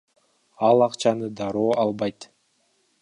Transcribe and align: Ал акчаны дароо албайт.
Ал 0.69 0.79
акчаны 0.85 1.27
дароо 1.41 1.69
албайт. 1.83 2.19